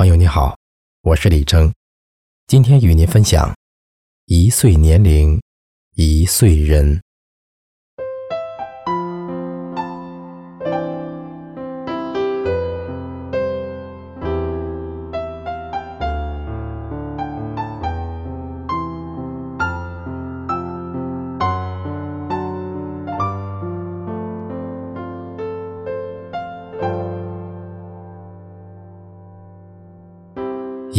[0.00, 0.56] 朋友你好，
[1.02, 1.70] 我是李征，
[2.46, 3.54] 今天与您分享
[4.24, 5.38] 一岁年龄，
[5.94, 7.02] 一岁人。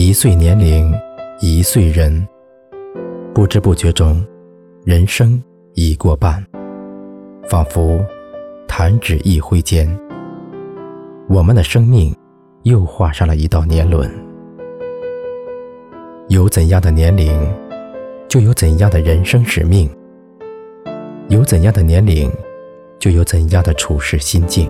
[0.03, 0.91] 一岁年龄，
[1.41, 2.27] 一岁人。
[3.35, 4.19] 不知不觉中，
[4.83, 5.39] 人生
[5.75, 6.43] 已过半，
[7.47, 8.03] 仿佛
[8.67, 9.87] 弹指一挥间，
[11.29, 12.11] 我们的生命
[12.63, 14.09] 又画上了一道年轮。
[16.29, 17.39] 有怎样的年龄，
[18.27, 19.87] 就有怎样的人生使命；
[21.29, 22.27] 有怎样的年龄，
[22.97, 24.67] 就有怎样的处事心境；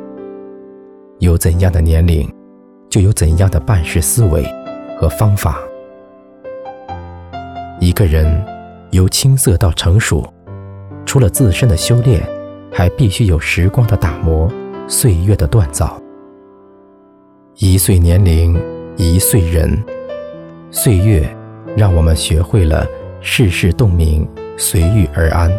[1.19, 2.29] 有怎样的年龄，
[2.89, 4.45] 就有怎样的办事思维。
[5.01, 5.59] 和方法。
[7.79, 8.45] 一个人
[8.91, 10.23] 由青涩到成熟，
[11.07, 12.21] 除了自身的修炼，
[12.71, 14.47] 还必须有时光的打磨、
[14.87, 15.99] 岁月的锻造。
[17.55, 18.55] 一岁年龄，
[18.95, 19.75] 一岁人，
[20.69, 21.27] 岁月
[21.75, 22.85] 让我们学会了
[23.21, 25.51] 世事洞明、随遇而安。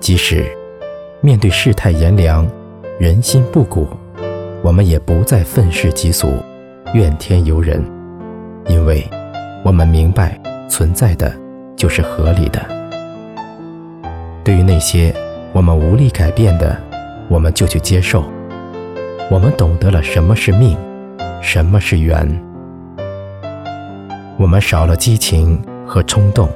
[0.00, 0.44] 即使
[1.22, 2.46] 面对世态炎凉、
[2.98, 3.88] 人心不古，
[4.62, 6.30] 我们也不再愤世嫉俗、
[6.92, 7.82] 怨天尤人。
[8.68, 9.08] 因为，
[9.64, 11.32] 我们明白存在的
[11.76, 12.60] 就是合理的。
[14.44, 15.14] 对于那些
[15.52, 16.76] 我们无力改变的，
[17.28, 18.24] 我们就去接受。
[19.30, 20.76] 我们懂得了什么是命，
[21.40, 22.26] 什么是缘。
[24.38, 26.48] 我们少了激情和冲动，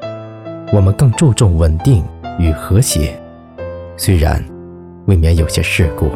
[0.73, 2.05] 我们更注重稳定
[2.39, 3.19] 与和谐。
[3.97, 4.43] 虽然
[5.07, 6.11] 未免有些世故，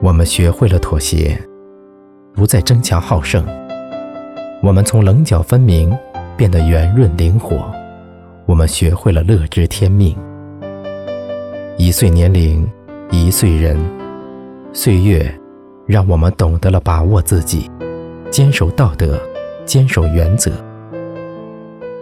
[0.00, 1.38] 我们学会了妥协，
[2.32, 3.44] 不再争强好胜。
[4.60, 5.96] 我们从棱角分明
[6.36, 7.70] 变得圆润灵活，
[8.44, 10.16] 我们学会了乐知天命。
[11.76, 12.68] 一岁年龄，
[13.12, 13.78] 一岁人，
[14.72, 15.32] 岁月
[15.86, 17.70] 让我们懂得了把握自己，
[18.30, 19.16] 坚守道德，
[19.64, 20.50] 坚守原则。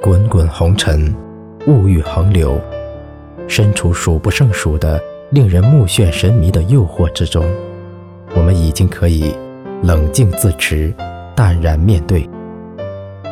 [0.01, 1.15] 滚滚红尘，
[1.67, 2.59] 物欲横流，
[3.47, 4.99] 身处数不胜数的
[5.29, 7.45] 令人目眩神迷的诱惑之中，
[8.35, 9.35] 我们已经可以
[9.83, 10.91] 冷静自持，
[11.35, 12.27] 淡然面对。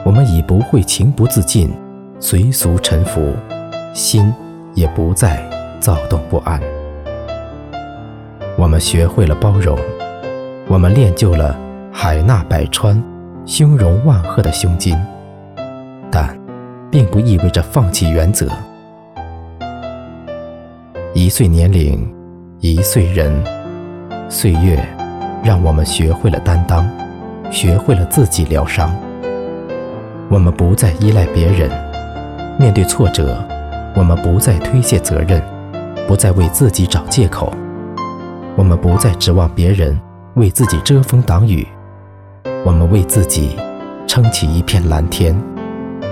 [0.05, 1.73] 我们已不会情不自禁、
[2.21, 3.33] 随俗沉浮，
[3.95, 4.31] 心
[4.75, 5.43] 也不再
[5.81, 6.61] 躁动不安。
[8.59, 9.79] 我们学会了包容，
[10.69, 11.59] 我们练就了
[11.91, 13.03] 海纳百川、
[13.47, 14.95] 胸容万壑的胸襟，
[16.11, 16.39] 但
[16.91, 18.47] 并不意味着放弃原则。
[21.15, 22.15] 一岁年龄，
[22.61, 23.33] 一岁人，
[24.29, 24.87] 岁月
[25.43, 26.87] 让我们学会了担当，
[27.51, 28.95] 学会了自己疗伤。
[30.31, 31.71] 我们不再依赖别人，
[32.59, 33.37] 面对挫折，
[33.95, 35.41] 我们不再推卸责任，
[36.09, 37.53] 不再为自己找借口，
[38.57, 40.01] 我们不再指望别人
[40.35, 41.67] 为自己遮风挡雨，
[42.65, 43.57] 我们为自己
[44.07, 45.37] 撑起一片蓝天，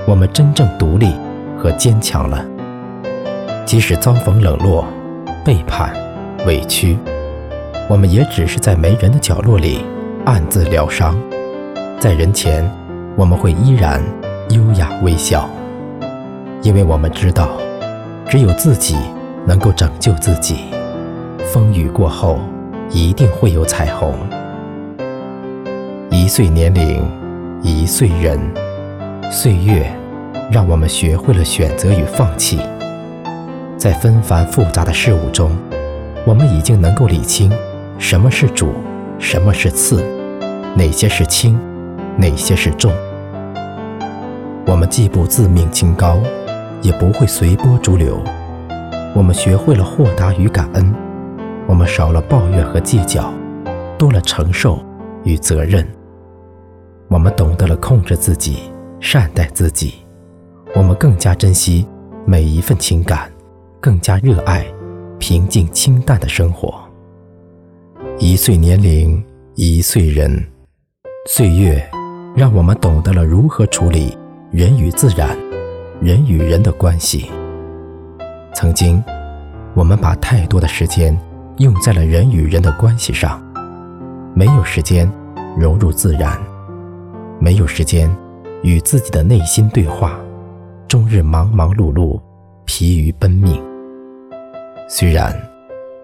[0.06, 1.12] 我们真正独立
[1.58, 2.44] 和坚强了。
[3.64, 4.86] 即使遭逢冷落、
[5.44, 5.92] 背叛、
[6.46, 6.98] 委屈，
[7.88, 9.84] 我们也只是在没人的角落里
[10.26, 11.16] 暗自疗伤，
[11.98, 12.70] 在人前。
[13.14, 14.02] 我们会依然
[14.50, 15.48] 优雅微笑，
[16.62, 17.50] 因为我们知道，
[18.28, 18.96] 只有自己
[19.46, 20.64] 能够拯救自己。
[21.52, 22.40] 风雨过后，
[22.88, 24.14] 一定会有彩虹。
[26.10, 27.04] 一岁年龄，
[27.62, 28.40] 一岁人，
[29.30, 29.86] 岁月
[30.50, 32.60] 让我们学会了选择与放弃。
[33.76, 35.50] 在纷繁复杂的事物中，
[36.24, 37.52] 我们已经能够理清
[37.98, 38.72] 什么是主，
[39.18, 40.02] 什么是次，
[40.74, 41.58] 哪些是轻。
[42.16, 42.92] 哪些是重？
[44.66, 46.18] 我们既不自命清高，
[46.80, 48.22] 也不会随波逐流。
[49.14, 50.94] 我们学会了豁达与感恩，
[51.66, 53.32] 我们少了抱怨和计较，
[53.98, 54.78] 多了承受
[55.24, 55.86] 与责任。
[57.08, 58.70] 我们懂得了控制自己，
[59.00, 59.94] 善待自己。
[60.74, 61.86] 我们更加珍惜
[62.24, 63.30] 每一份情感，
[63.80, 64.64] 更加热爱
[65.18, 66.80] 平静清淡的生活。
[68.18, 69.22] 一岁年龄，
[69.54, 70.42] 一岁人，
[71.26, 71.86] 岁月。
[72.34, 74.16] 让我们懂得了如何处理
[74.50, 75.36] 人与自然、
[76.00, 77.30] 人与人的关系。
[78.54, 79.02] 曾经，
[79.74, 81.16] 我们把太多的时间
[81.58, 83.42] 用在了人与人的关系上，
[84.34, 85.10] 没有时间
[85.58, 86.38] 融入自然，
[87.38, 88.10] 没有时间
[88.62, 90.18] 与自己的内心对话，
[90.88, 92.20] 终日忙忙碌碌，
[92.64, 93.62] 疲于奔命。
[94.88, 95.34] 虽然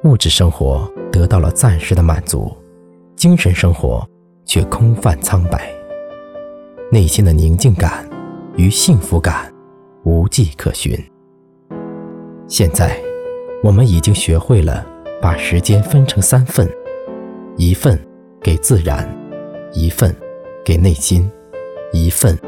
[0.04, 2.54] 物质生活得到了暂时的满足，
[3.16, 4.06] 精神生活。
[4.50, 5.70] 却空泛苍白，
[6.90, 8.08] 内心的宁静感
[8.56, 9.52] 与幸福感
[10.04, 10.98] 无迹可寻。
[12.46, 12.98] 现在，
[13.62, 14.86] 我们已经学会了
[15.20, 16.66] 把时间分成三份：
[17.58, 17.98] 一份
[18.40, 19.06] 给自然，
[19.74, 20.16] 一份
[20.64, 21.30] 给内心，
[21.92, 22.38] 一份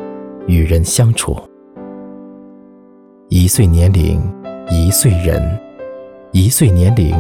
[0.47, 1.37] 与人相处。
[3.29, 4.23] 一岁年龄，
[4.71, 5.39] 一岁人；
[6.33, 7.15] 一岁年龄，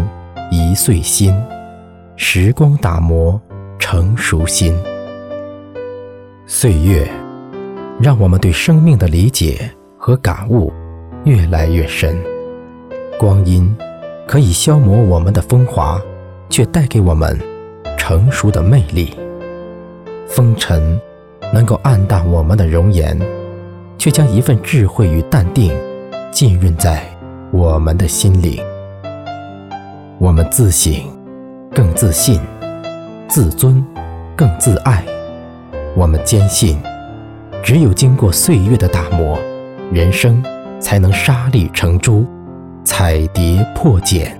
[0.50, 1.34] 一岁心。
[2.16, 3.38] 时光打磨
[3.78, 4.74] 成熟心。
[6.52, 7.08] 岁月，
[8.00, 10.72] 让我们对生命的理解和感悟
[11.22, 12.20] 越来越深。
[13.20, 13.72] 光阴
[14.26, 16.02] 可以消磨我们的风华，
[16.48, 17.38] 却带给我们
[17.96, 19.16] 成熟的魅力。
[20.26, 21.00] 风尘
[21.54, 23.16] 能够暗淡我们的容颜，
[23.96, 25.72] 却将一份智慧与淡定
[26.32, 27.00] 浸润在
[27.52, 28.60] 我们的心灵。
[30.18, 30.92] 我们自省，
[31.72, 32.40] 更自信；
[33.28, 33.82] 自尊，
[34.34, 35.04] 更自爱。
[35.96, 36.78] 我们坚信，
[37.62, 39.38] 只有经过岁月的打磨，
[39.92, 40.42] 人生
[40.80, 42.26] 才能沙粒成珠。
[42.82, 44.39] 彩蝶破茧。